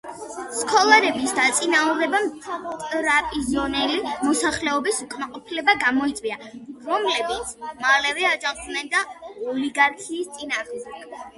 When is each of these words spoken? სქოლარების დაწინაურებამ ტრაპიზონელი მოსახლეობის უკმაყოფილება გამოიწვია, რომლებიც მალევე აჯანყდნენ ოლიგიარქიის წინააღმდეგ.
სქოლარების 0.59 1.33
დაწინაურებამ 1.39 2.23
ტრაპიზონელი 2.85 3.99
მოსახლეობის 4.27 5.01
უკმაყოფილება 5.05 5.75
გამოიწვია, 5.83 6.39
რომლებიც 6.89 7.53
მალევე 7.85 8.27
აჯანყდნენ 8.35 8.95
ოლიგიარქიის 9.53 10.33
წინააღმდეგ. 10.41 11.21